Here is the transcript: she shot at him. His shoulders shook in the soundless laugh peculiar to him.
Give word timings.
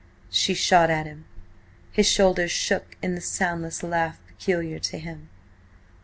she 0.31 0.55
shot 0.55 0.89
at 0.89 1.05
him. 1.05 1.25
His 1.91 2.07
shoulders 2.07 2.49
shook 2.51 2.97
in 3.03 3.13
the 3.13 3.21
soundless 3.21 3.83
laugh 3.83 4.19
peculiar 4.25 4.79
to 4.79 4.97
him. 4.97 5.29